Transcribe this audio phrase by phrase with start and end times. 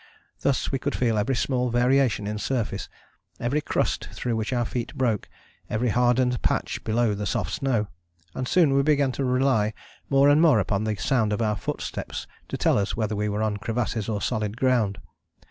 [0.39, 2.89] Thus we could feel every small variation in surface,
[3.39, 5.29] every crust through which our feet broke,
[5.69, 7.85] every hardened patch below the soft snow.
[8.33, 9.75] And soon we began to rely
[10.09, 13.43] more and more upon the sound of our footsteps to tell us whether we were
[13.43, 14.97] on crevasses or solid ground.